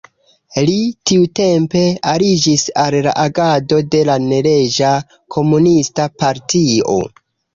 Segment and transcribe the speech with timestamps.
[0.67, 0.77] Li
[1.09, 4.93] tiutempe aliĝis al la agado de la neleĝa
[5.37, 6.99] komunista partio.